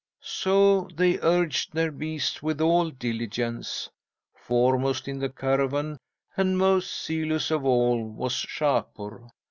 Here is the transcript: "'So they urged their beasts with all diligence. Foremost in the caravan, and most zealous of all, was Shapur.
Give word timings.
"'So 0.19 0.89
they 0.95 1.19
urged 1.19 1.73
their 1.73 1.91
beasts 1.91 2.41
with 2.41 2.59
all 2.59 2.89
diligence. 2.89 3.87
Foremost 4.33 5.07
in 5.07 5.19
the 5.19 5.29
caravan, 5.29 5.95
and 6.35 6.57
most 6.57 7.05
zealous 7.05 7.51
of 7.51 7.63
all, 7.63 8.03
was 8.03 8.33
Shapur. 8.33 9.29